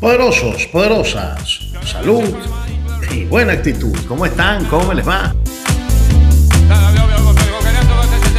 Poderosos, 0.00 0.66
poderosas, 0.68 1.60
salud 1.84 2.24
y 3.12 3.24
buena 3.24 3.52
actitud. 3.52 3.94
¿Cómo 4.08 4.24
están? 4.24 4.64
¿Cómo 4.64 4.94
les 4.94 5.06
va? 5.06 5.34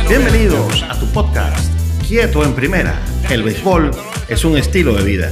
Bienvenidos 0.09 0.83
a 0.89 0.99
tu 0.99 1.05
podcast, 1.11 1.71
Quieto 2.07 2.43
en 2.43 2.53
Primera. 2.53 2.99
El 3.29 3.43
béisbol 3.43 3.91
es 4.27 4.43
un 4.43 4.57
estilo 4.57 4.93
de 4.93 5.03
vida. 5.03 5.31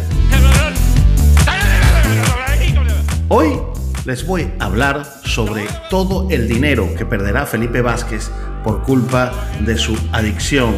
Hoy 3.29 3.59
les 4.05 4.27
voy 4.27 4.51
a 4.59 4.65
hablar 4.65 5.03
sobre 5.25 5.65
todo 5.89 6.27
el 6.29 6.47
dinero 6.47 6.93
que 6.95 7.05
perderá 7.05 7.47
Felipe 7.47 7.81
Vázquez 7.81 8.29
por 8.63 8.83
culpa 8.83 9.33
de 9.61 9.79
su 9.79 9.97
adicción 10.11 10.75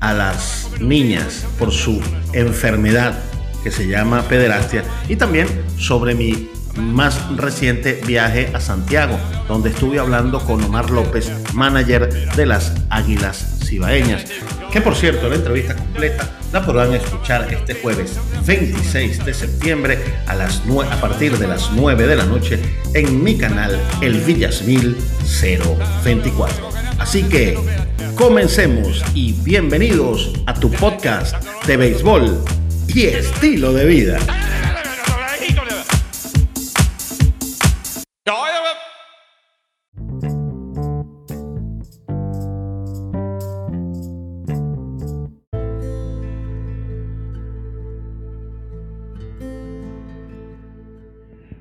a 0.00 0.12
las 0.14 0.68
niñas, 0.80 1.46
por 1.58 1.72
su 1.72 2.00
enfermedad 2.32 3.18
que 3.62 3.70
se 3.70 3.88
llama 3.88 4.22
pederastia 4.22 4.84
y 5.08 5.16
también 5.16 5.48
sobre 5.76 6.14
mi 6.14 6.48
más 6.76 7.36
reciente 7.36 8.00
viaje 8.06 8.50
a 8.54 8.60
Santiago, 8.60 9.18
donde 9.48 9.70
estuve 9.70 9.98
hablando 9.98 10.40
con 10.40 10.62
Omar 10.62 10.90
López, 10.90 11.30
manager 11.52 12.08
de 12.36 12.46
las 12.46 12.74
Águilas 12.88 13.58
Cibaeñas. 13.64 14.24
Que 14.72 14.80
por 14.80 14.94
cierto, 14.94 15.28
la 15.28 15.36
entrevista 15.36 15.74
completa 15.74 16.30
la 16.52 16.64
podrán 16.64 16.94
escuchar 16.94 17.52
este 17.52 17.74
jueves 17.74 18.18
26 18.46 19.24
de 19.24 19.34
septiembre 19.34 19.98
a, 20.26 20.34
las 20.34 20.62
a 20.90 21.00
partir 21.00 21.36
de 21.38 21.46
las 21.46 21.70
9 21.72 22.06
de 22.06 22.16
la 22.16 22.24
noche 22.24 22.60
en 22.94 23.22
mi 23.22 23.36
canal 23.36 23.78
El 24.00 24.20
Villasmil 24.20 24.96
024. 26.04 26.68
Así 26.98 27.24
que 27.24 27.58
comencemos 28.18 29.04
y 29.14 29.32
bienvenidos 29.44 30.32
a 30.46 30.52
tu 30.52 30.68
podcast 30.72 31.36
de 31.68 31.76
béisbol 31.76 32.42
y 32.88 33.04
estilo 33.06 33.72
de 33.72 33.86
vida. 33.86 34.18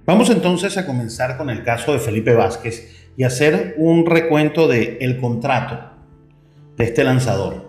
Vamos 0.08 0.32
entonces 0.32 0.76
a 0.78 0.88
comenzar 0.88 1.38
con 1.38 1.52
el 1.52 1.64
caso 1.64 1.94
de 1.94 2.00
Felipe 2.00 2.34
Vázquez 2.34 3.12
y 3.16 3.26
hacer 3.26 3.76
un 3.78 4.08
recuento 4.08 4.68
del 4.68 4.98
el 5.02 5.20
contrato 5.20 5.97
de 6.78 6.86
este 6.86 7.04
lanzador. 7.04 7.68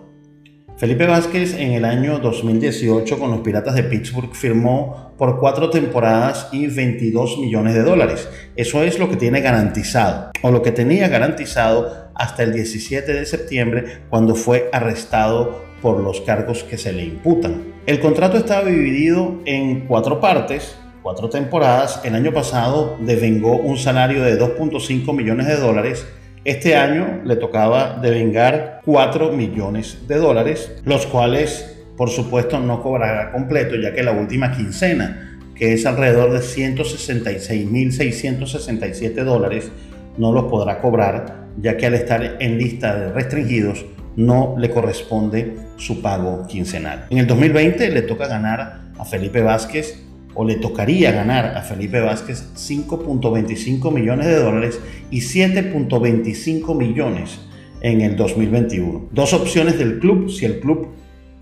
Felipe 0.77 1.07
Vázquez 1.07 1.55
en 1.55 1.73
el 1.73 1.83
año 1.83 2.19
2018 2.19 3.19
con 3.19 3.31
los 3.31 3.41
Piratas 3.41 3.75
de 3.75 3.83
Pittsburgh 3.83 4.33
firmó 4.33 5.13
por 5.17 5.37
cuatro 5.39 5.69
temporadas 5.69 6.47
y 6.53 6.67
22 6.67 7.39
millones 7.39 7.73
de 7.73 7.83
dólares. 7.83 8.29
Eso 8.55 8.81
es 8.83 8.97
lo 8.97 9.09
que 9.09 9.17
tiene 9.17 9.41
garantizado, 9.41 10.31
o 10.41 10.51
lo 10.51 10.61
que 10.61 10.71
tenía 10.71 11.09
garantizado 11.09 12.11
hasta 12.15 12.43
el 12.43 12.53
17 12.53 13.11
de 13.11 13.25
septiembre 13.25 14.03
cuando 14.09 14.35
fue 14.35 14.69
arrestado 14.71 15.65
por 15.81 15.99
los 15.99 16.21
cargos 16.21 16.63
que 16.63 16.77
se 16.77 16.93
le 16.93 17.03
imputan. 17.03 17.73
El 17.85 17.99
contrato 17.99 18.37
estaba 18.37 18.65
dividido 18.65 19.41
en 19.45 19.81
cuatro 19.87 20.21
partes, 20.21 20.77
cuatro 21.01 21.29
temporadas, 21.29 22.01
el 22.03 22.15
año 22.15 22.31
pasado 22.31 22.97
devengó 23.01 23.57
un 23.57 23.77
salario 23.77 24.23
de 24.23 24.39
2.5 24.39 25.13
millones 25.13 25.47
de 25.47 25.57
dólares. 25.57 26.05
Este 26.45 26.75
año 26.75 27.21
le 27.25 27.35
tocaba 27.35 27.99
devengar 28.01 28.79
4 28.85 29.33
millones 29.33 30.07
de 30.07 30.15
dólares, 30.15 30.71
los 30.85 31.05
cuales 31.05 31.75
por 31.97 32.09
supuesto 32.09 32.61
no 32.61 32.81
cobrará 32.81 33.33
completo, 33.33 33.75
ya 33.75 33.93
que 33.93 34.03
la 34.03 34.13
última 34.13 34.55
quincena, 34.55 35.37
que 35.53 35.73
es 35.73 35.85
alrededor 35.85 36.31
de 36.31 36.39
166.667 36.39 39.25
dólares, 39.25 39.69
no 40.17 40.31
los 40.31 40.45
podrá 40.45 40.79
cobrar, 40.79 41.49
ya 41.57 41.75
que 41.75 41.87
al 41.87 41.95
estar 41.95 42.37
en 42.39 42.57
lista 42.57 42.95
de 42.95 43.11
restringidos 43.11 43.85
no 44.15 44.55
le 44.57 44.69
corresponde 44.69 45.57
su 45.75 46.01
pago 46.01 46.47
quincenal. 46.47 47.07
En 47.09 47.17
el 47.17 47.27
2020 47.27 47.89
le 47.89 48.03
toca 48.03 48.27
ganar 48.27 48.79
a 48.97 49.03
Felipe 49.03 49.41
Vázquez 49.41 50.05
o 50.33 50.45
le 50.45 50.55
tocaría 50.55 51.11
ganar 51.11 51.57
a 51.57 51.61
Felipe 51.61 51.99
Vázquez 51.99 52.49
5.25 52.55 53.91
millones 53.91 54.27
de 54.27 54.35
dólares 54.35 54.79
y 55.11 55.19
7.25 55.19 56.75
millones 56.75 57.39
en 57.81 58.01
el 58.01 58.15
2021. 58.15 59.09
Dos 59.11 59.33
opciones 59.33 59.77
del 59.77 59.99
club, 59.99 60.29
si 60.29 60.45
el 60.45 60.59
club 60.59 60.87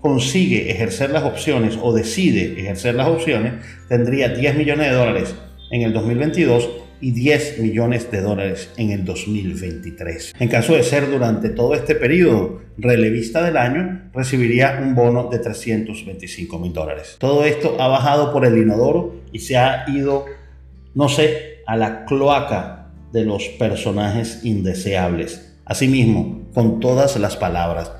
consigue 0.00 0.70
ejercer 0.70 1.10
las 1.10 1.24
opciones 1.24 1.78
o 1.80 1.92
decide 1.92 2.60
ejercer 2.60 2.94
las 2.94 3.08
opciones, 3.08 3.54
tendría 3.88 4.28
10 4.28 4.56
millones 4.56 4.90
de 4.90 4.96
dólares 4.96 5.34
en 5.70 5.82
el 5.82 5.92
2022 5.92 6.68
y 7.00 7.12
10 7.12 7.58
millones 7.58 8.10
de 8.10 8.20
dólares 8.20 8.70
en 8.76 8.90
el 8.90 9.04
2023. 9.04 10.34
En 10.38 10.48
caso 10.48 10.74
de 10.74 10.82
ser 10.82 11.10
durante 11.10 11.48
todo 11.50 11.74
este 11.74 11.94
periodo 11.94 12.60
relevista 12.76 13.42
del 13.44 13.56
año, 13.56 14.10
recibiría 14.12 14.78
un 14.82 14.94
bono 14.94 15.28
de 15.30 15.38
325 15.38 16.58
mil 16.58 16.72
dólares. 16.72 17.16
Todo 17.18 17.44
esto 17.44 17.80
ha 17.80 17.88
bajado 17.88 18.32
por 18.32 18.44
el 18.44 18.58
inodoro 18.58 19.16
y 19.32 19.40
se 19.40 19.56
ha 19.56 19.84
ido, 19.88 20.26
no 20.94 21.08
sé, 21.08 21.62
a 21.66 21.76
la 21.76 22.04
cloaca 22.04 22.92
de 23.12 23.24
los 23.24 23.44
personajes 23.48 24.40
indeseables. 24.44 25.56
Asimismo, 25.64 26.48
con 26.54 26.80
todas 26.80 27.16
las 27.18 27.36
palabras. 27.36 27.92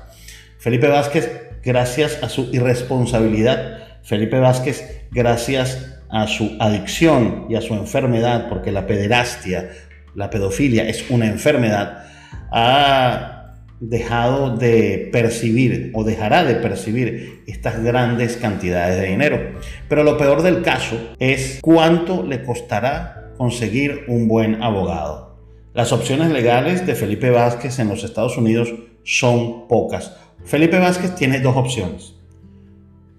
Felipe 0.57 0.87
Vázquez, 0.87 1.31
gracias 1.63 2.21
a 2.23 2.29
su 2.29 2.49
irresponsabilidad, 2.51 3.79
Felipe 4.03 4.39
Vázquez, 4.39 5.05
gracias 5.11 5.98
a 6.09 6.27
su 6.27 6.55
adicción 6.59 7.45
y 7.49 7.55
a 7.55 7.61
su 7.61 7.73
enfermedad, 7.73 8.49
porque 8.49 8.71
la 8.71 8.87
pederastia, 8.87 9.69
la 10.15 10.29
pedofilia 10.29 10.87
es 10.87 11.09
una 11.09 11.27
enfermedad, 11.27 12.05
ha 12.51 13.39
dejado 13.79 14.57
de 14.57 15.09
percibir 15.11 15.91
o 15.93 16.03
dejará 16.03 16.43
de 16.43 16.55
percibir 16.55 17.43
estas 17.47 17.81
grandes 17.81 18.35
cantidades 18.37 18.99
de 18.99 19.07
dinero. 19.07 19.39
Pero 19.87 20.03
lo 20.03 20.17
peor 20.17 20.41
del 20.41 20.61
caso 20.61 20.97
es 21.19 21.59
cuánto 21.61 22.23
le 22.23 22.43
costará 22.43 23.31
conseguir 23.37 24.03
un 24.07 24.27
buen 24.27 24.61
abogado. 24.61 25.37
Las 25.73 25.93
opciones 25.93 26.31
legales 26.31 26.85
de 26.85 26.95
Felipe 26.95 27.29
Vázquez 27.29 27.79
en 27.79 27.87
los 27.87 28.03
Estados 28.03 28.37
Unidos 28.37 28.73
son 29.03 29.67
pocas. 29.67 30.17
Felipe 30.43 30.79
Vázquez 30.79 31.15
tiene 31.15 31.39
dos 31.39 31.55
opciones. 31.55 32.15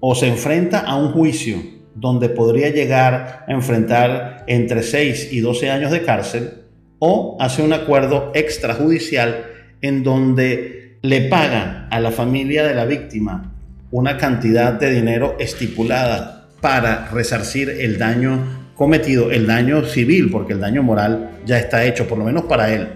O 0.01 0.15
se 0.15 0.27
enfrenta 0.27 0.81
a 0.81 0.97
un 0.97 1.13
juicio 1.13 1.80
donde 1.95 2.29
podría 2.29 2.71
llegar 2.71 3.45
a 3.47 3.53
enfrentar 3.53 4.45
entre 4.47 4.83
6 4.83 5.33
y 5.33 5.41
12 5.41 5.71
años 5.71 5.91
de 5.91 6.03
cárcel, 6.03 6.51
o 6.99 7.37
hace 7.41 7.63
un 7.63 7.73
acuerdo 7.73 8.31
extrajudicial 8.35 9.47
en 9.81 10.03
donde 10.03 10.99
le 11.03 11.23
pagan 11.23 11.89
a 11.91 12.01
la 12.01 12.11
familia 12.11 12.65
de 12.65 12.75
la 12.75 12.85
víctima 12.85 13.55
una 13.91 14.19
cantidad 14.19 14.75
de 14.75 14.93
dinero 14.93 15.37
estipulada 15.41 16.49
para 16.61 17.09
resarcir 17.09 17.71
el 17.71 17.99
daño 17.99 18.73
cometido, 18.77 19.31
el 19.31 19.47
daño 19.47 19.85
civil, 19.85 20.31
porque 20.31 20.53
el 20.53 20.61
daño 20.61 20.83
moral 20.83 21.31
ya 21.45 21.59
está 21.59 21.85
hecho, 21.85 22.07
por 22.07 22.19
lo 22.19 22.25
menos 22.25 22.45
para 22.45 22.73
él. 22.73 22.89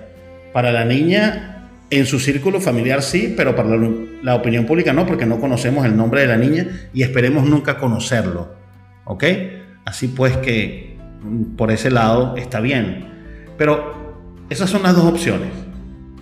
Para 0.52 0.70
la 0.70 0.84
niña, 0.84 1.68
en 1.90 2.06
su 2.06 2.20
círculo 2.20 2.60
familiar 2.60 3.02
sí, 3.02 3.34
pero 3.36 3.56
para 3.56 3.70
la, 3.70 3.90
la 4.22 4.34
opinión 4.36 4.66
pública 4.66 4.92
no, 4.92 5.04
porque 5.06 5.26
no 5.26 5.40
conocemos 5.40 5.84
el 5.84 5.96
nombre 5.96 6.20
de 6.20 6.26
la 6.28 6.36
niña 6.36 6.68
y 6.92 7.02
esperemos 7.02 7.44
nunca 7.44 7.76
conocerlo. 7.76 8.63
¿Ok? 9.04 9.24
Así 9.84 10.08
pues 10.08 10.36
que 10.38 10.98
mm, 11.22 11.56
por 11.56 11.70
ese 11.70 11.90
lado 11.90 12.34
está 12.36 12.60
bien. 12.60 13.06
Pero 13.58 14.22
esas 14.50 14.70
son 14.70 14.82
las 14.82 14.96
dos 14.96 15.04
opciones. 15.04 15.50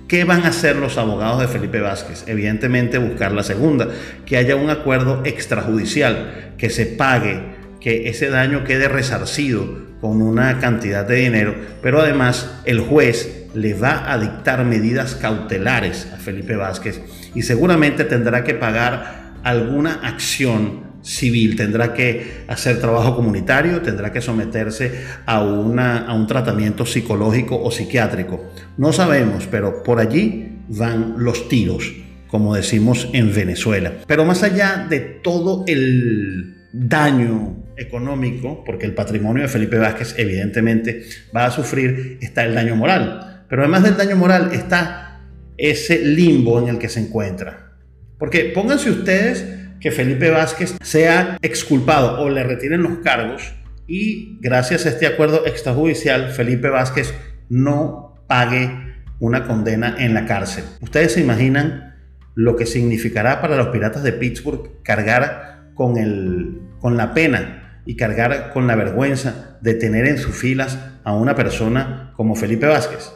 ¿Qué 0.08 0.24
van 0.24 0.44
a 0.44 0.48
hacer 0.48 0.76
los 0.76 0.98
abogados 0.98 1.40
de 1.40 1.48
Felipe 1.48 1.80
Vázquez? 1.80 2.24
Evidentemente 2.26 2.98
buscar 2.98 3.32
la 3.32 3.42
segunda, 3.42 3.88
que 4.26 4.36
haya 4.36 4.56
un 4.56 4.68
acuerdo 4.68 5.22
extrajudicial, 5.24 6.52
que 6.58 6.68
se 6.68 6.84
pague, 6.84 7.40
que 7.80 8.08
ese 8.10 8.28
daño 8.28 8.64
quede 8.64 8.88
resarcido 8.88 9.92
con 10.02 10.20
una 10.20 10.58
cantidad 10.58 11.06
de 11.06 11.16
dinero, 11.16 11.54
pero 11.80 12.00
además 12.00 12.60
el 12.64 12.80
juez 12.80 13.46
le 13.54 13.72
va 13.72 14.12
a 14.12 14.18
dictar 14.18 14.64
medidas 14.64 15.14
cautelares 15.14 16.08
a 16.12 16.16
Felipe 16.16 16.56
Vázquez 16.56 17.00
y 17.34 17.42
seguramente 17.42 18.04
tendrá 18.04 18.44
que 18.44 18.54
pagar 18.54 19.32
alguna 19.44 20.00
acción 20.02 20.91
civil, 21.02 21.56
tendrá 21.56 21.92
que 21.92 22.44
hacer 22.48 22.80
trabajo 22.80 23.16
comunitario, 23.16 23.82
tendrá 23.82 24.12
que 24.12 24.20
someterse 24.20 25.04
a, 25.26 25.42
una, 25.42 26.06
a 26.06 26.14
un 26.14 26.26
tratamiento 26.26 26.86
psicológico 26.86 27.60
o 27.60 27.70
psiquiátrico. 27.70 28.52
No 28.76 28.92
sabemos, 28.92 29.46
pero 29.50 29.82
por 29.82 30.00
allí 30.00 30.58
van 30.68 31.16
los 31.18 31.48
tiros, 31.48 31.92
como 32.28 32.54
decimos 32.54 33.08
en 33.12 33.34
Venezuela. 33.34 33.92
Pero 34.06 34.24
más 34.24 34.42
allá 34.42 34.86
de 34.88 35.00
todo 35.00 35.64
el 35.66 36.56
daño 36.72 37.56
económico, 37.76 38.62
porque 38.64 38.86
el 38.86 38.94
patrimonio 38.94 39.42
de 39.42 39.48
Felipe 39.48 39.78
Vázquez 39.78 40.14
evidentemente 40.18 41.04
va 41.34 41.46
a 41.46 41.50
sufrir, 41.50 42.18
está 42.20 42.44
el 42.44 42.54
daño 42.54 42.76
moral. 42.76 43.44
Pero 43.48 43.62
además 43.62 43.82
del 43.82 43.96
daño 43.96 44.16
moral 44.16 44.50
está 44.52 45.20
ese 45.58 45.98
limbo 46.04 46.58
en 46.58 46.68
el 46.68 46.78
que 46.78 46.88
se 46.88 47.00
encuentra. 47.00 47.72
Porque 48.18 48.52
pónganse 48.54 48.88
ustedes 48.90 49.44
que 49.82 49.90
Felipe 49.90 50.30
Vázquez 50.30 50.76
sea 50.80 51.36
exculpado 51.42 52.20
o 52.20 52.30
le 52.30 52.44
retiren 52.44 52.84
los 52.84 52.98
cargos 52.98 53.52
y 53.88 54.38
gracias 54.40 54.86
a 54.86 54.90
este 54.90 55.06
acuerdo 55.06 55.44
extrajudicial 55.44 56.30
Felipe 56.30 56.68
Vázquez 56.68 57.12
no 57.48 58.24
pague 58.28 58.70
una 59.18 59.44
condena 59.44 59.96
en 59.98 60.14
la 60.14 60.24
cárcel. 60.24 60.64
Ustedes 60.80 61.12
se 61.12 61.20
imaginan 61.20 61.96
lo 62.34 62.54
que 62.54 62.64
significará 62.64 63.40
para 63.40 63.56
los 63.56 63.68
piratas 63.68 64.04
de 64.04 64.12
Pittsburgh 64.12 64.82
cargar 64.84 65.72
con, 65.74 65.98
el, 65.98 66.60
con 66.78 66.96
la 66.96 67.12
pena 67.12 67.80
y 67.84 67.96
cargar 67.96 68.52
con 68.52 68.68
la 68.68 68.76
vergüenza 68.76 69.58
de 69.60 69.74
tener 69.74 70.06
en 70.06 70.18
sus 70.18 70.36
filas 70.36 70.78
a 71.02 71.12
una 71.12 71.34
persona 71.34 72.12
como 72.14 72.36
Felipe 72.36 72.66
Vázquez. 72.66 73.12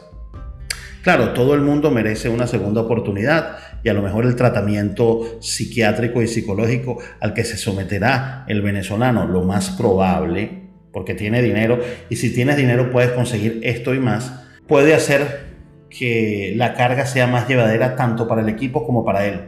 Claro, 1.01 1.29
todo 1.29 1.53
el 1.53 1.61
mundo 1.61 1.91
merece 1.91 2.27
una 2.27 2.47
segunda 2.47 2.81
oportunidad 2.81 3.57
y 3.83 3.89
a 3.89 3.93
lo 3.93 4.01
mejor 4.01 4.25
el 4.25 4.35
tratamiento 4.35 5.39
psiquiátrico 5.41 6.21
y 6.21 6.27
psicológico 6.27 6.99
al 7.19 7.33
que 7.33 7.43
se 7.43 7.57
someterá 7.57 8.45
el 8.47 8.61
venezolano, 8.61 9.27
lo 9.27 9.43
más 9.43 9.69
probable, 9.71 10.63
porque 10.91 11.13
tiene 11.13 11.41
dinero, 11.41 11.79
y 12.09 12.15
si 12.15 12.33
tienes 12.33 12.57
dinero 12.57 12.91
puedes 12.91 13.11
conseguir 13.11 13.59
esto 13.63 13.93
y 13.93 13.99
más, 13.99 14.45
puede 14.67 14.93
hacer 14.93 15.47
que 15.89 16.53
la 16.55 16.73
carga 16.73 17.05
sea 17.05 17.27
más 17.27 17.47
llevadera 17.47 17.95
tanto 17.95 18.27
para 18.27 18.41
el 18.41 18.49
equipo 18.49 18.85
como 18.85 19.05
para 19.05 19.25
él. 19.25 19.41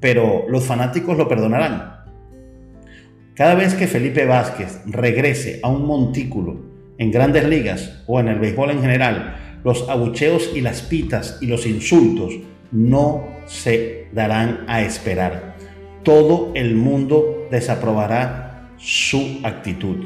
Pero 0.00 0.46
los 0.48 0.64
fanáticos 0.64 1.16
lo 1.16 1.28
perdonarán. 1.28 1.92
Cada 3.34 3.54
vez 3.54 3.74
que 3.74 3.86
Felipe 3.86 4.26
Vázquez 4.26 4.80
regrese 4.86 5.60
a 5.62 5.68
un 5.68 5.86
montículo 5.86 6.60
en 6.98 7.10
grandes 7.10 7.44
ligas 7.48 8.02
o 8.06 8.20
en 8.20 8.28
el 8.28 8.38
béisbol 8.38 8.70
en 8.70 8.80
general, 8.80 9.60
los 9.64 9.88
abucheos 9.88 10.50
y 10.54 10.60
las 10.60 10.82
pitas 10.82 11.38
y 11.40 11.46
los 11.46 11.66
insultos 11.66 12.34
no 12.70 13.31
se 13.46 14.06
darán 14.12 14.64
a 14.68 14.82
esperar. 14.82 15.56
Todo 16.02 16.52
el 16.54 16.74
mundo 16.74 17.48
desaprobará 17.50 18.70
su 18.76 19.40
actitud. 19.44 20.04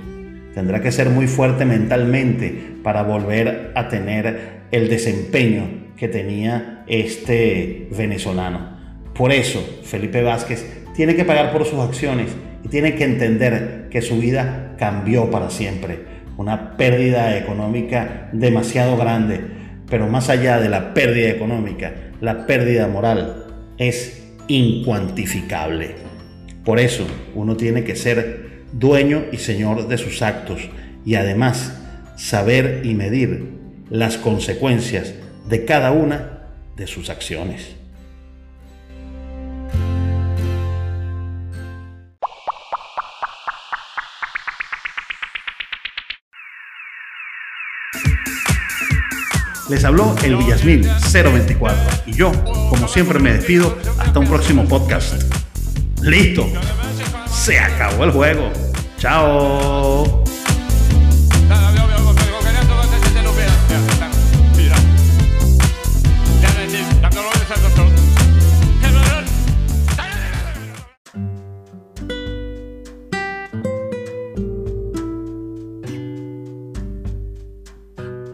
Tendrá 0.55 0.81
que 0.81 0.93
ser 0.93 1.11
muy 1.11 1.27
fuerte 1.27 1.65
mentalmente 1.65 2.77
para 2.83 3.03
volver 3.03 3.73
a 3.75 3.89
tener 3.89 4.67
el 4.71 4.89
desempeño 4.89 5.93
que 5.97 6.09
tenía 6.09 6.85
este 6.87 7.89
venezolano. 7.97 8.77
Por 9.15 9.33
eso, 9.33 9.61
Felipe 9.83 10.23
Vázquez 10.23 10.85
tiene 10.95 11.15
que 11.15 11.25
pagar 11.25 11.53
por 11.53 11.65
sus 11.65 11.81
acciones 11.81 12.35
y 12.65 12.69
tiene 12.69 12.95
que 12.95 13.05
entender 13.05 13.89
que 13.91 14.03
su 14.03 14.19
vida 14.19 14.75
cambió 14.79 15.31
para 15.31 15.51
siempre 15.51 16.17
una 16.37 16.77
pérdida 16.77 17.37
económica 17.39 18.29
demasiado 18.33 18.97
grande, 18.97 19.41
pero 19.89 20.09
más 20.09 20.29
allá 20.29 20.59
de 20.59 20.69
la 20.69 20.95
pérdida 20.95 21.29
económica, 21.29 21.95
la 22.21 22.47
pérdida 22.47 22.89
moral 22.89 23.47
es 23.79 24.23
incuantificable. 24.49 25.95
Por 26.65 26.81
eso 26.81 27.07
uno 27.35 27.57
tiene 27.57 27.85
que 27.85 27.97
ser 27.97 28.65
dueño 28.73 29.25
y 29.33 29.39
señor 29.39 29.89
de 29.89 29.99
sus 29.99 30.23
actos 30.23 30.69
y 31.05 31.15
además 31.15 31.81
saber 32.17 32.83
y 32.85 32.95
medir 32.95 33.51
las 33.91 34.17
consecuencias 34.19 35.15
de 35.49 35.65
cada 35.65 35.93
una 35.93 36.41
de 36.77 36.87
sus 36.87 37.09
acciones. 37.09 37.76
Les 49.69 49.85
habló 49.85 50.15
el 50.23 50.37
Villasmil 50.37 50.89
024 51.13 52.03
y 52.07 52.13
yo, 52.13 52.31
como 52.71 52.87
siempre, 52.87 53.19
me 53.19 53.33
despido 53.33 53.77
hasta 53.99 54.19
un 54.19 54.27
próximo 54.29 54.65
podcast. 54.65 55.15
Listo, 56.03 56.47
se 57.29 57.59
acabó 57.59 58.05
el 58.05 58.13
juego. 58.13 58.53
Chao. 58.99 60.26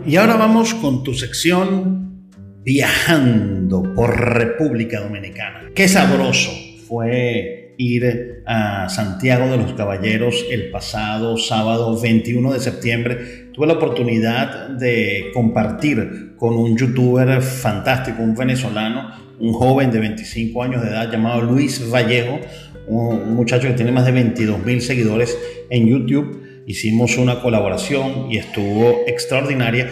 Y 0.04 0.16
ahora 0.16 0.36
vamos 0.36 0.74
con 0.74 1.04
tu 1.04 1.14
sección 1.14 2.26
viajando 2.64 3.94
por 3.94 4.18
República 4.18 5.00
Dominicana. 5.00 5.70
Qué 5.76 5.86
sabroso 5.86 6.50
fue 6.88 7.76
ir 7.78 8.42
a 8.44 8.88
Santiago 8.88 9.48
de 9.48 9.58
los 9.58 9.74
Caballeros 9.74 10.44
el 10.50 10.72
pasado 10.72 11.38
sábado 11.38 12.00
21 12.00 12.52
de 12.52 12.58
septiembre. 12.58 13.50
Tuve 13.52 13.68
la 13.68 13.74
oportunidad 13.74 14.70
de 14.70 15.30
compartir 15.32 16.34
con 16.36 16.54
un 16.54 16.76
youtuber 16.76 17.40
fantástico, 17.40 18.22
un 18.22 18.34
venezolano, 18.34 19.08
un 19.38 19.52
joven 19.52 19.92
de 19.92 20.00
25 20.00 20.64
años 20.64 20.82
de 20.82 20.88
edad 20.88 21.12
llamado 21.12 21.42
Luis 21.42 21.80
Vallejo, 21.88 22.40
un 22.88 23.36
muchacho 23.36 23.68
que 23.68 23.74
tiene 23.74 23.92
más 23.92 24.04
de 24.04 24.12
22 24.12 24.64
mil 24.66 24.80
seguidores 24.80 25.38
en 25.70 25.86
YouTube 25.86 26.51
hicimos 26.66 27.16
una 27.16 27.40
colaboración 27.40 28.30
y 28.30 28.38
estuvo 28.38 29.02
extraordinaria. 29.06 29.90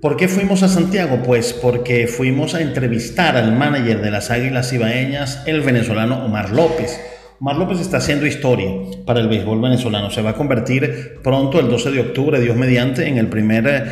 ¿Por 0.00 0.16
qué 0.16 0.28
fuimos 0.28 0.62
a 0.62 0.68
Santiago? 0.68 1.22
Pues 1.24 1.52
porque 1.52 2.06
fuimos 2.06 2.54
a 2.54 2.60
entrevistar 2.60 3.36
al 3.36 3.56
manager 3.56 4.02
de 4.02 4.10
las 4.10 4.30
Águilas 4.30 4.72
Ibaeñas, 4.72 5.42
el 5.46 5.62
venezolano 5.62 6.24
Omar 6.24 6.50
López. 6.50 7.00
Omar 7.40 7.56
López 7.56 7.80
está 7.80 7.98
haciendo 7.98 8.26
historia 8.26 8.70
para 9.04 9.20
el 9.20 9.28
béisbol 9.28 9.60
venezolano. 9.60 10.10
Se 10.10 10.22
va 10.22 10.30
a 10.30 10.34
convertir 10.34 11.18
pronto, 11.22 11.60
el 11.60 11.68
12 11.68 11.90
de 11.90 12.00
octubre, 12.00 12.40
Dios 12.40 12.56
mediante, 12.56 13.08
en 13.08 13.18
el 13.18 13.28
primer 13.28 13.66
eh, 13.66 13.82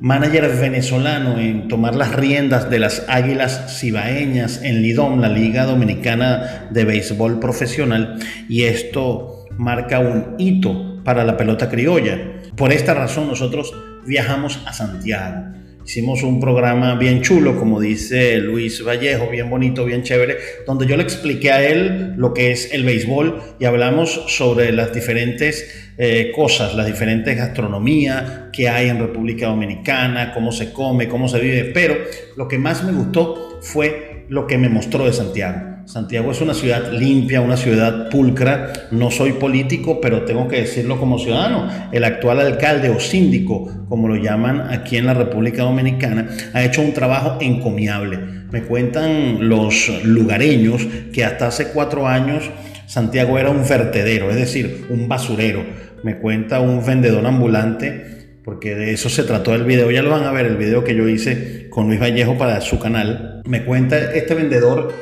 manager 0.00 0.48
venezolano 0.60 1.38
en 1.38 1.68
tomar 1.68 1.94
las 1.94 2.14
riendas 2.14 2.70
de 2.70 2.78
las 2.78 3.04
Águilas 3.08 3.78
Cibaeñas 3.78 4.62
en 4.62 4.82
Lidón, 4.82 5.20
la 5.20 5.28
Liga 5.28 5.64
Dominicana 5.64 6.68
de 6.70 6.84
Béisbol 6.84 7.38
Profesional. 7.38 8.18
Y 8.48 8.62
esto 8.64 9.46
marca 9.58 10.00
un 10.00 10.36
hito 10.38 10.89
para 11.04 11.24
la 11.24 11.36
pelota 11.36 11.68
criolla. 11.68 12.40
Por 12.56 12.72
esta 12.72 12.94
razón 12.94 13.28
nosotros 13.28 13.74
viajamos 14.06 14.60
a 14.66 14.72
Santiago. 14.72 15.60
Hicimos 15.84 16.22
un 16.22 16.40
programa 16.40 16.94
bien 16.94 17.22
chulo, 17.22 17.58
como 17.58 17.80
dice 17.80 18.36
Luis 18.36 18.84
Vallejo, 18.84 19.28
bien 19.30 19.48
bonito, 19.48 19.84
bien 19.84 20.02
chévere, 20.02 20.36
donde 20.66 20.86
yo 20.86 20.96
le 20.96 21.02
expliqué 21.02 21.50
a 21.50 21.66
él 21.66 22.14
lo 22.16 22.34
que 22.34 22.52
es 22.52 22.72
el 22.72 22.84
béisbol 22.84 23.40
y 23.58 23.64
hablamos 23.64 24.24
sobre 24.28 24.72
las 24.72 24.92
diferentes 24.92 25.90
eh, 25.96 26.32
cosas, 26.36 26.74
las 26.74 26.86
diferentes 26.86 27.36
gastronomías 27.36 28.50
que 28.52 28.68
hay 28.68 28.88
en 28.88 28.98
República 28.98 29.46
Dominicana, 29.46 30.32
cómo 30.32 30.52
se 30.52 30.72
come, 30.72 31.08
cómo 31.08 31.28
se 31.28 31.40
vive. 31.40 31.64
Pero 31.74 31.96
lo 32.36 32.46
que 32.46 32.58
más 32.58 32.84
me 32.84 32.92
gustó 32.92 33.58
fue 33.62 34.26
lo 34.28 34.46
que 34.46 34.58
me 34.58 34.68
mostró 34.68 35.06
de 35.06 35.12
Santiago. 35.12 35.69
Santiago 35.86 36.30
es 36.30 36.40
una 36.40 36.54
ciudad 36.54 36.92
limpia, 36.92 37.40
una 37.40 37.56
ciudad 37.56 38.08
pulcra. 38.10 38.72
No 38.90 39.10
soy 39.10 39.32
político, 39.32 40.00
pero 40.00 40.24
tengo 40.24 40.48
que 40.48 40.60
decirlo 40.60 40.98
como 40.98 41.18
ciudadano. 41.18 41.68
El 41.92 42.04
actual 42.04 42.40
alcalde 42.40 42.90
o 42.90 43.00
síndico, 43.00 43.68
como 43.88 44.08
lo 44.08 44.16
llaman 44.16 44.72
aquí 44.72 44.96
en 44.96 45.06
la 45.06 45.14
República 45.14 45.62
Dominicana, 45.62 46.28
ha 46.52 46.64
hecho 46.64 46.82
un 46.82 46.92
trabajo 46.92 47.38
encomiable. 47.40 48.18
Me 48.50 48.62
cuentan 48.62 49.48
los 49.48 50.04
lugareños 50.04 50.86
que 51.12 51.24
hasta 51.24 51.48
hace 51.48 51.68
cuatro 51.68 52.06
años 52.06 52.50
Santiago 52.90 53.38
era 53.38 53.50
un 53.50 53.62
vertedero, 53.68 54.30
es 54.30 54.36
decir, 54.36 54.86
un 54.90 55.06
basurero. 55.06 55.64
Me 56.02 56.16
cuenta 56.16 56.58
un 56.58 56.84
vendedor 56.84 57.24
ambulante 57.24 58.40
porque 58.44 58.74
de 58.74 58.92
eso 58.92 59.08
se 59.08 59.22
trató 59.22 59.54
el 59.54 59.62
video. 59.62 59.92
Ya 59.92 60.02
lo 60.02 60.10
van 60.10 60.24
a 60.24 60.32
ver, 60.32 60.46
el 60.46 60.56
video 60.56 60.82
que 60.82 60.96
yo 60.96 61.08
hice 61.08 61.68
con 61.70 61.86
Luis 61.86 62.00
Vallejo 62.00 62.36
para 62.36 62.60
su 62.60 62.80
canal. 62.80 63.42
Me 63.46 63.64
cuenta 63.64 63.96
este 64.12 64.34
vendedor 64.34 64.92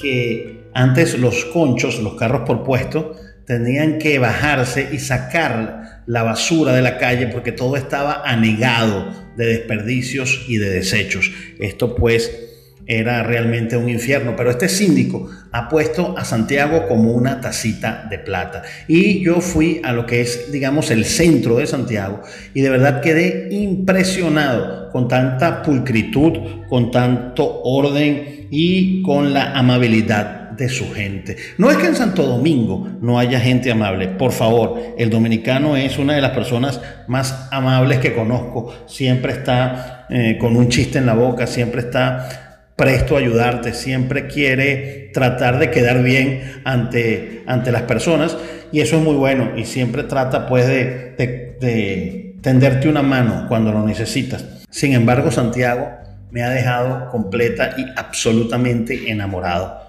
que 0.00 0.70
antes 0.74 1.18
los 1.18 1.44
conchos, 1.46 2.00
los 2.00 2.14
carros 2.14 2.42
por 2.46 2.64
puesto, 2.64 3.16
tenían 3.46 3.98
que 3.98 4.18
bajarse 4.18 4.88
y 4.92 4.98
sacar 4.98 6.02
la 6.06 6.22
basura 6.22 6.72
de 6.72 6.82
la 6.82 6.98
calle 6.98 7.26
porque 7.28 7.52
todo 7.52 7.76
estaba 7.76 8.22
anegado 8.24 9.12
de 9.36 9.46
desperdicios 9.46 10.44
y 10.48 10.56
de 10.56 10.70
desechos. 10.70 11.30
Esto 11.58 11.94
pues 11.94 12.47
era 12.88 13.22
realmente 13.22 13.76
un 13.76 13.90
infierno, 13.90 14.34
pero 14.34 14.50
este 14.50 14.68
síndico 14.68 15.28
ha 15.52 15.68
puesto 15.68 16.16
a 16.16 16.24
Santiago 16.24 16.88
como 16.88 17.12
una 17.12 17.40
tacita 17.40 18.06
de 18.08 18.18
plata. 18.18 18.62
Y 18.88 19.22
yo 19.22 19.42
fui 19.42 19.82
a 19.84 19.92
lo 19.92 20.06
que 20.06 20.22
es, 20.22 20.50
digamos, 20.50 20.90
el 20.90 21.04
centro 21.04 21.58
de 21.58 21.66
Santiago 21.66 22.22
y 22.54 22.62
de 22.62 22.70
verdad 22.70 23.02
quedé 23.02 23.48
impresionado 23.50 24.90
con 24.90 25.06
tanta 25.06 25.62
pulcritud, 25.62 26.64
con 26.66 26.90
tanto 26.90 27.60
orden 27.62 28.48
y 28.50 29.02
con 29.02 29.34
la 29.34 29.52
amabilidad 29.52 30.38
de 30.52 30.70
su 30.70 30.90
gente. 30.90 31.36
No 31.58 31.70
es 31.70 31.76
que 31.76 31.86
en 31.86 31.94
Santo 31.94 32.24
Domingo 32.24 32.88
no 33.02 33.18
haya 33.18 33.38
gente 33.38 33.70
amable, 33.70 34.08
por 34.08 34.32
favor, 34.32 34.80
el 34.96 35.10
dominicano 35.10 35.76
es 35.76 35.98
una 35.98 36.14
de 36.14 36.22
las 36.22 36.32
personas 36.32 36.80
más 37.06 37.48
amables 37.52 37.98
que 37.98 38.14
conozco, 38.14 38.74
siempre 38.86 39.32
está 39.32 40.06
eh, 40.10 40.36
con 40.40 40.56
un 40.56 40.68
chiste 40.68 40.98
en 40.98 41.06
la 41.06 41.14
boca, 41.14 41.46
siempre 41.46 41.82
está 41.82 42.47
presto 42.78 43.16
a 43.16 43.18
ayudarte, 43.18 43.74
siempre 43.74 44.28
quiere 44.28 45.10
tratar 45.12 45.58
de 45.58 45.72
quedar 45.72 46.00
bien 46.04 46.60
ante, 46.62 47.42
ante 47.44 47.72
las 47.72 47.82
personas 47.82 48.36
y 48.70 48.80
eso 48.80 48.96
es 48.98 49.02
muy 49.02 49.16
bueno 49.16 49.50
y 49.56 49.64
siempre 49.64 50.04
trata 50.04 50.46
pues 50.46 50.68
de, 50.68 51.16
de 51.18 52.36
tenderte 52.40 52.88
una 52.88 53.02
mano 53.02 53.46
cuando 53.48 53.72
lo 53.72 53.84
necesitas. 53.84 54.44
Sin 54.70 54.92
embargo, 54.92 55.32
Santiago 55.32 55.88
me 56.30 56.44
ha 56.44 56.50
dejado 56.50 57.10
completa 57.10 57.74
y 57.76 57.84
absolutamente 57.96 59.10
enamorado. 59.10 59.80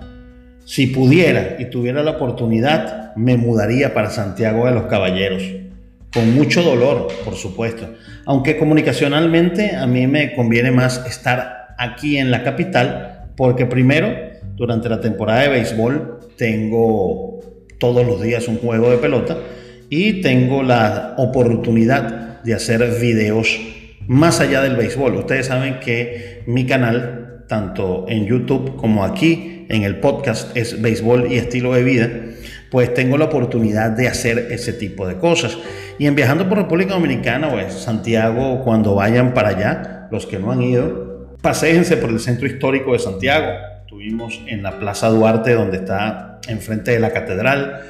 Si 0.66 0.88
pudiera 0.88 1.58
y 1.60 1.66
tuviera 1.66 2.02
la 2.02 2.12
oportunidad, 2.12 3.16
me 3.16 3.38
mudaría 3.38 3.94
para 3.94 4.10
Santiago 4.10 4.66
de 4.66 4.72
los 4.72 4.86
Caballeros. 4.86 5.44
Con 6.12 6.34
mucho 6.34 6.64
dolor, 6.64 7.08
por 7.24 7.36
supuesto. 7.36 7.94
Aunque 8.26 8.58
comunicacionalmente 8.58 9.76
a 9.76 9.86
mí 9.86 10.08
me 10.08 10.34
conviene 10.34 10.72
más 10.72 11.06
estar 11.06 11.59
aquí 11.80 12.18
en 12.18 12.30
la 12.30 12.44
capital, 12.44 13.32
porque 13.36 13.66
primero, 13.66 14.14
durante 14.56 14.90
la 14.90 15.00
temporada 15.00 15.42
de 15.42 15.50
béisbol, 15.50 16.20
tengo 16.36 17.40
todos 17.80 18.06
los 18.06 18.22
días 18.22 18.48
un 18.48 18.58
juego 18.58 18.92
de 18.92 18.98
pelota 18.98 19.38
y 19.90 20.22
tengo 20.22 20.62
la 20.62 21.16
oportunidad 21.18 22.44
de 22.44 22.54
hacer 22.54 22.86
videos 23.02 23.60
más 24.08 24.42
allá 24.42 24.62
del 24.62 24.76
béisbol. 24.76 25.16
Ustedes 25.16 25.48
saben 25.48 25.80
que 25.80 26.44
mi 26.46 26.66
canal, 26.66 27.46
tanto 27.48 28.06
en 28.10 28.26
YouTube 28.26 28.76
como 28.76 29.06
aquí 29.06 29.66
en 29.70 29.84
el 29.84 30.00
podcast, 30.00 30.56
es 30.58 30.82
béisbol 30.82 31.32
y 31.32 31.38
estilo 31.38 31.74
de 31.74 31.84
vida, 31.84 32.10
pues 32.70 32.94
tengo 32.94 33.18
la 33.18 33.26
oportunidad 33.26 33.92
de 33.92 34.08
hacer 34.08 34.50
ese 34.52 34.74
tipo 34.74 35.08
de 35.08 35.18
cosas. 35.18 35.58
Y 35.98 36.08
en 36.08 36.16
viajando 36.16 36.50
por 36.50 36.58
República 36.58 36.94
Dominicana, 36.94 37.50
pues 37.50 37.74
Santiago, 37.74 38.64
cuando 38.64 38.96
vayan 38.96 39.34
para 39.34 39.50
allá, 39.50 40.08
los 40.12 40.26
que 40.26 40.40
no 40.40 40.52
han 40.52 40.62
ido, 40.62 41.09
paséense 41.42 41.98
por 41.98 42.10
el 42.10 42.20
centro 42.20 42.48
histórico 42.48 42.94
de 42.94 43.00
Santiago. 43.00 43.48
Estuvimos 43.82 44.42
en 44.48 44.64
la 44.64 44.80
Plaza 44.80 45.10
Duarte, 45.10 45.54
donde 45.54 45.78
está 45.78 46.40
enfrente 46.48 46.92
de 46.92 47.00
la 47.00 47.12
catedral. 47.12 47.82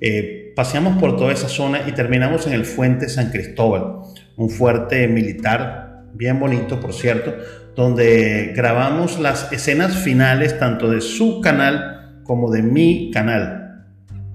Eh, 0.00 0.52
paseamos 0.54 0.98
por 0.98 1.16
toda 1.16 1.32
esa 1.32 1.48
zona 1.48 1.80
y 1.86 1.92
terminamos 1.92 2.46
en 2.46 2.52
el 2.52 2.64
Fuente 2.64 3.08
San 3.08 3.30
Cristóbal, 3.30 4.00
un 4.36 4.50
fuerte 4.50 5.08
militar 5.08 6.04
bien 6.14 6.38
bonito, 6.38 6.80
por 6.80 6.92
cierto, 6.92 7.34
donde 7.74 8.52
grabamos 8.56 9.18
las 9.18 9.52
escenas 9.52 9.96
finales 9.96 10.58
tanto 10.58 10.90
de 10.90 11.00
su 11.00 11.40
canal 11.40 12.22
como 12.24 12.50
de 12.50 12.62
mi 12.62 13.10
canal. 13.12 13.84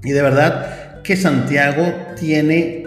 Y 0.03 0.11
de 0.11 0.21
verdad 0.21 1.01
que 1.03 1.15
Santiago 1.15 1.85
tiene, 2.17 2.82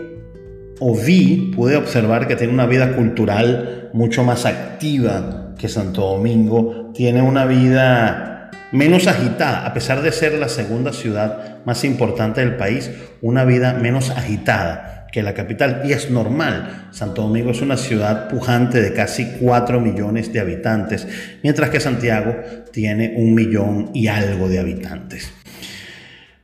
o 0.80 0.94
vi, 0.94 1.52
pude 1.54 1.76
observar 1.76 2.26
que 2.26 2.36
tiene 2.36 2.52
una 2.52 2.66
vida 2.66 2.94
cultural 2.94 3.90
mucho 3.92 4.24
más 4.24 4.44
activa 4.44 5.54
que 5.58 5.68
Santo 5.68 6.02
Domingo, 6.02 6.92
tiene 6.94 7.22
una 7.22 7.46
vida 7.46 8.50
menos 8.72 9.06
agitada, 9.06 9.66
a 9.66 9.72
pesar 9.72 10.02
de 10.02 10.12
ser 10.12 10.34
la 10.34 10.48
segunda 10.48 10.92
ciudad 10.92 11.64
más 11.64 11.84
importante 11.84 12.40
del 12.40 12.56
país, 12.56 12.90
una 13.22 13.44
vida 13.44 13.74
menos 13.74 14.10
agitada 14.10 15.06
que 15.12 15.22
la 15.22 15.34
capital. 15.34 15.82
Y 15.84 15.92
es 15.92 16.10
normal. 16.10 16.88
Santo 16.90 17.22
Domingo 17.22 17.52
es 17.52 17.62
una 17.62 17.76
ciudad 17.76 18.28
pujante 18.28 18.82
de 18.82 18.92
casi 18.92 19.36
4 19.40 19.80
millones 19.80 20.32
de 20.32 20.40
habitantes, 20.40 21.08
mientras 21.42 21.70
que 21.70 21.80
Santiago 21.80 22.36
tiene 22.72 23.14
un 23.16 23.34
millón 23.34 23.90
y 23.94 24.08
algo 24.08 24.48
de 24.48 24.58
habitantes. 24.58 25.32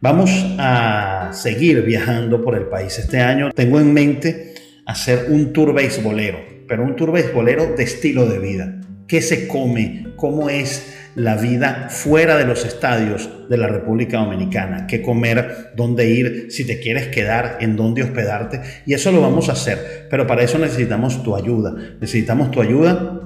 Vamos 0.02 0.32
a 0.58 1.30
seguir 1.32 1.80
viajando 1.82 2.42
por 2.42 2.56
el 2.56 2.64
país. 2.64 2.98
Este 2.98 3.20
año 3.20 3.52
tengo 3.52 3.78
en 3.78 3.94
mente 3.94 4.54
hacer 4.84 5.26
un 5.28 5.52
tour 5.52 5.72
beisbolero, 5.72 6.40
pero 6.66 6.82
un 6.82 6.96
tour 6.96 7.12
beisbolero 7.12 7.76
de 7.76 7.84
estilo 7.84 8.26
de 8.28 8.40
vida. 8.40 8.80
¿Qué 9.06 9.22
se 9.22 9.46
come? 9.46 10.08
¿Cómo 10.16 10.50
es 10.50 10.92
la 11.14 11.36
vida 11.36 11.88
fuera 11.88 12.36
de 12.36 12.46
los 12.46 12.64
estadios 12.64 13.30
de 13.48 13.56
la 13.58 13.68
República 13.68 14.18
Dominicana, 14.18 14.86
qué 14.86 15.02
comer, 15.02 15.72
dónde 15.76 16.08
ir, 16.08 16.46
si 16.50 16.66
te 16.66 16.80
quieres 16.80 17.08
quedar, 17.08 17.58
en 17.60 17.76
dónde 17.76 18.02
hospedarte. 18.02 18.60
Y 18.86 18.94
eso 18.94 19.12
lo 19.12 19.20
vamos 19.20 19.50
a 19.50 19.52
hacer, 19.52 20.08
pero 20.10 20.26
para 20.26 20.42
eso 20.42 20.58
necesitamos 20.58 21.22
tu 21.22 21.36
ayuda. 21.36 21.74
Necesitamos 22.00 22.50
tu 22.50 22.60
ayuda 22.60 23.21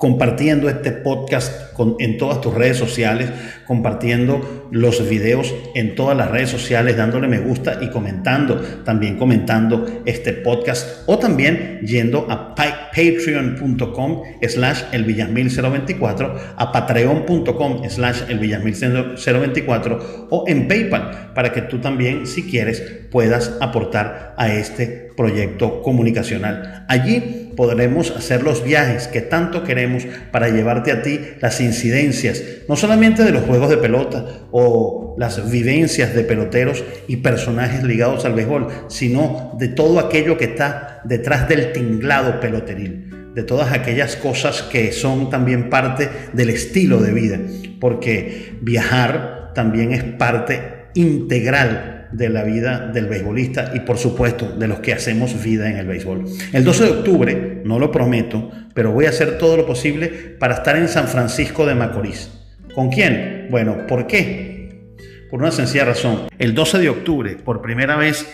compartiendo 0.00 0.70
este 0.70 0.92
podcast 0.92 1.74
en 1.98 2.16
todas 2.16 2.40
tus 2.40 2.54
redes 2.54 2.78
sociales, 2.78 3.30
compartiendo 3.66 4.68
los 4.70 5.06
videos 5.08 5.54
en 5.74 5.94
todas 5.94 6.16
las 6.16 6.30
redes 6.30 6.48
sociales, 6.48 6.96
dándole 6.96 7.28
me 7.28 7.38
gusta 7.38 7.78
y 7.82 7.90
comentando, 7.90 8.56
también 8.84 9.18
comentando 9.18 10.02
este 10.06 10.32
podcast 10.32 11.02
o 11.06 11.18
también 11.18 11.80
yendo 11.82 12.26
a 12.30 12.54
patreon.com 12.54 14.22
slash 14.42 14.84
el 14.92 15.04
024, 15.04 16.36
a 16.56 16.72
patreon.com 16.72 17.88
slash 17.88 18.22
el 18.28 18.38
024 18.40 20.28
o 20.30 20.44
en 20.48 20.66
PayPal 20.66 21.32
para 21.34 21.52
que 21.52 21.60
tú 21.62 21.78
también, 21.78 22.26
si 22.26 22.44
quieres, 22.44 22.80
puedas 23.10 23.54
aportar 23.60 24.34
a 24.38 24.50
este 24.54 25.10
proyecto 25.14 25.82
comunicacional. 25.82 26.86
Allí 26.88 27.39
podremos 27.56 28.10
hacer 28.10 28.42
los 28.42 28.64
viajes 28.64 29.08
que 29.08 29.20
tanto 29.20 29.64
queremos 29.64 30.06
para 30.30 30.48
llevarte 30.48 30.92
a 30.92 31.02
ti 31.02 31.20
las 31.40 31.60
incidencias, 31.60 32.42
no 32.68 32.76
solamente 32.76 33.24
de 33.24 33.32
los 33.32 33.44
juegos 33.44 33.70
de 33.70 33.76
pelota 33.76 34.24
o 34.50 35.14
las 35.18 35.50
vivencias 35.50 36.14
de 36.14 36.24
peloteros 36.24 36.84
y 37.08 37.16
personajes 37.16 37.82
ligados 37.82 38.24
al 38.24 38.34
béisbol, 38.34 38.68
sino 38.88 39.56
de 39.58 39.68
todo 39.68 39.98
aquello 39.98 40.38
que 40.38 40.46
está 40.46 41.00
detrás 41.04 41.48
del 41.48 41.72
tinglado 41.72 42.40
peloteril, 42.40 43.32
de 43.34 43.42
todas 43.42 43.72
aquellas 43.72 44.16
cosas 44.16 44.62
que 44.62 44.92
son 44.92 45.30
también 45.30 45.70
parte 45.70 46.08
del 46.32 46.50
estilo 46.50 47.00
de 47.00 47.12
vida, 47.12 47.38
porque 47.80 48.54
viajar 48.60 49.52
también 49.54 49.92
es 49.92 50.02
parte 50.04 50.86
integral 50.94 51.99
de 52.12 52.28
la 52.28 52.44
vida 52.44 52.90
del 52.92 53.06
beisbolista 53.06 53.72
y 53.74 53.80
por 53.80 53.98
supuesto 53.98 54.50
de 54.56 54.68
los 54.68 54.80
que 54.80 54.92
hacemos 54.92 55.42
vida 55.42 55.70
en 55.70 55.76
el 55.76 55.86
béisbol. 55.86 56.24
El 56.52 56.64
12 56.64 56.84
de 56.84 56.90
octubre, 56.90 57.62
no 57.64 57.78
lo 57.78 57.90
prometo, 57.90 58.50
pero 58.74 58.92
voy 58.92 59.06
a 59.06 59.10
hacer 59.10 59.38
todo 59.38 59.56
lo 59.56 59.66
posible 59.66 60.08
para 60.38 60.54
estar 60.54 60.76
en 60.76 60.88
San 60.88 61.08
Francisco 61.08 61.66
de 61.66 61.74
Macorís. 61.74 62.30
¿Con 62.74 62.90
quién? 62.90 63.48
Bueno, 63.50 63.86
¿por 63.86 64.06
qué? 64.06 64.96
Por 65.30 65.40
una 65.40 65.50
sencilla 65.50 65.84
razón. 65.84 66.28
El 66.38 66.54
12 66.54 66.78
de 66.78 66.88
octubre, 66.88 67.36
por 67.36 67.62
primera 67.62 67.96
vez 67.96 68.26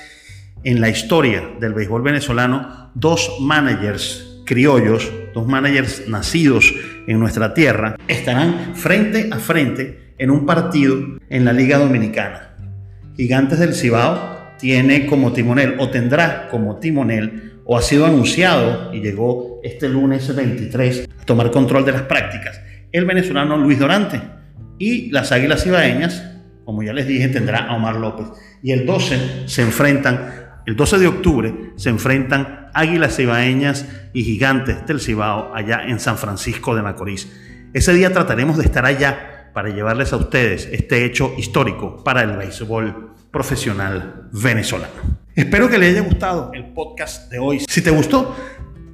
en 0.65 0.81
la 0.81 0.89
historia 0.89 1.43
del 1.61 1.75
béisbol 1.75 2.03
venezolano, 2.03 2.91
dos 2.95 3.37
managers 3.41 4.43
criollos, 4.47 5.13
dos 5.35 5.47
managers 5.47 6.09
nacidos 6.09 6.73
en 7.07 7.19
nuestra 7.21 7.53
tierra, 7.53 7.97
estarán 8.09 8.75
frente 8.75 9.29
a 9.31 9.39
frente 9.39 10.15
en 10.19 10.31
un 10.31 10.47
partido 10.47 11.19
en 11.29 11.45
la 11.45 11.53
Liga 11.53 11.79
Dominicana. 11.79 12.46
Gigantes 13.17 13.59
del 13.59 13.75
Cibao 13.75 14.55
tiene 14.59 15.07
como 15.07 15.33
timonel 15.33 15.77
o 15.79 15.91
tendrá 15.91 16.49
como 16.51 16.77
timonel 16.77 17.61
o 17.65 17.77
ha 17.77 17.83
sido 17.83 18.07
anunciado 18.07 18.95
y 18.95 19.01
llegó 19.01 19.61
este 19.65 19.89
lunes 19.89 20.35
23 20.35 21.09
a 21.21 21.25
tomar 21.25 21.51
control 21.51 21.85
de 21.85 21.93
las 21.93 22.03
prácticas 22.03 22.61
el 22.97 23.05
venezolano 23.05 23.59
Luis 23.59 23.79
Dorante 23.79 24.23
y 24.79 25.11
las 25.11 25.31
Águilas 25.31 25.65
Cibaeñas, 25.65 26.25
como 26.65 26.83
ya 26.83 26.95
les 26.95 27.07
dije, 27.07 27.29
tendrá 27.29 27.67
a 27.67 27.77
Omar 27.77 27.97
López. 27.97 28.27
Y 28.63 28.73
el 28.73 28.87
12 28.87 29.47
se 29.47 29.61
enfrentan, 29.61 30.33
el 30.65 30.77
12 30.77 30.99
de 30.99 31.07
octubre 31.07 31.55
se 31.77 31.91
enfrentan 31.91 32.71
Águilas 32.73 33.17
Cibaeñas 33.17 33.87
y 34.15 34.25
Gigantes 34.25 34.87
del 34.87 35.01
Cibao 35.01 35.55
allá 35.55 35.83
en 35.87 36.01
San 36.01 36.17
Francisco 36.17 36.75
de 36.75 36.83
Macorís. 36.83 37.31
Ese 37.75 37.93
día 37.93 38.15
trataremos 38.15 38.57
de 38.57 38.65
estar 38.65 38.87
allá 38.87 39.36
para 39.57 39.71
llevarles 39.71 40.13
a 40.13 40.17
ustedes 40.19 40.69
este 40.71 41.07
hecho 41.07 41.33
histórico 41.39 42.05
para 42.05 42.21
el 42.21 42.37
béisbol 42.37 43.13
profesional 43.31 44.29
venezolano. 44.31 44.93
Espero 45.35 45.71
que 45.71 45.79
les 45.79 45.95
haya 45.95 46.07
gustado 46.07 46.51
el 46.53 46.75
podcast 46.75 47.33
de 47.33 47.39
hoy. 47.39 47.61
Si 47.67 47.81
te 47.81 47.89
gustó, 47.89 48.37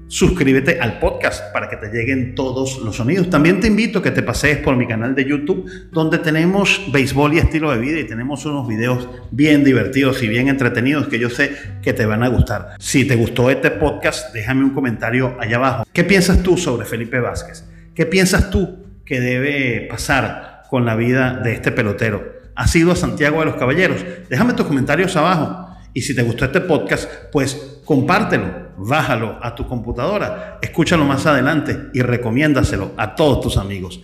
suscríbete 0.07 0.79
al 0.81 1.01
podcast 1.01 1.53
para 1.53 1.69
que 1.69 1.79
te 1.79 1.89
lleguen 1.89 2.37
todos 2.37 2.79
los 2.79 2.95
sonidos. 2.95 3.29
También 3.29 3.59
te 3.59 3.67
invito 3.67 3.99
a 3.99 4.03
que 4.05 4.13
te 4.13 4.23
pasees 4.23 4.59
por 4.59 4.77
mi 4.77 4.87
canal 4.87 5.17
de 5.17 5.25
YouTube, 5.25 5.69
donde 5.91 6.19
tenemos 6.19 6.81
béisbol 6.93 7.35
y 7.35 7.39
estilo 7.39 7.73
de 7.73 7.79
vida 7.79 7.99
y 7.99 8.05
tenemos 8.05 8.47
unos 8.47 8.69
videos 8.69 9.09
bien 9.33 9.65
divertidos 9.65 10.23
y 10.23 10.29
bien 10.29 10.47
entretenidos 10.47 11.09
que 11.09 11.19
yo 11.19 11.29
sé 11.29 11.57
que 11.83 11.93
te 11.93 12.07
van 12.07 12.23
a 12.23 12.29
gustar. 12.29 12.77
Si 12.79 13.05
te 13.05 13.17
gustó 13.17 13.51
este 13.51 13.73
podcast, 13.73 14.33
déjame 14.33 14.63
un 14.63 14.71
comentario 14.71 15.37
allá 15.41 15.57
abajo. 15.57 15.85
¿Qué 15.93 16.05
piensas 16.05 16.41
tú 16.41 16.57
sobre 16.57 16.87
Felipe 16.87 17.19
Vázquez? 17.19 17.65
¿Qué 17.97 18.07
piensas 18.07 18.49
tú 18.49 18.79
que 19.05 19.21
debe 19.21 19.89
pasar 19.91 20.52
con 20.73 20.87
la 20.87 20.97
vida 20.97 21.35
de 21.35 21.53
este 21.53 21.71
pelotero. 21.71 22.33
¿Ha 22.55 22.67
sido 22.67 22.93
a 22.93 22.97
Santiago 22.97 23.41
de 23.41 23.45
los 23.45 23.57
Caballeros? 23.57 24.03
Déjame 24.31 24.55
tus 24.55 24.65
comentarios 24.65 25.15
abajo. 25.17 25.69
Y 25.93 26.01
si 26.01 26.17
te 26.17 26.23
gustó 26.23 26.47
este 26.47 26.63
podcast, 26.63 27.11
pues 27.31 27.83
compártelo, 27.85 28.71
bájalo 28.79 29.39
a 29.43 29.55
tu 29.55 29.67
computadora, 29.67 30.59
escúchalo 30.63 31.05
más 31.05 31.27
adelante 31.27 31.79
y 31.93 32.01
recomiéndaselo 32.01 32.93
a 32.97 33.15
todos 33.15 33.43
tus 33.43 33.59
amigos. 33.59 34.01